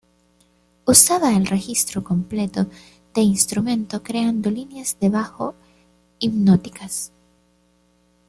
Usaba 0.87 1.31
el 1.37 1.45
registro 1.45 2.03
completo 2.03 2.65
del 3.13 3.25
instrumento, 3.25 4.01
creando 4.01 4.49
líneas 4.49 4.97
de 4.99 5.09
bajo 5.09 5.53
hipnóticas. 6.17 7.11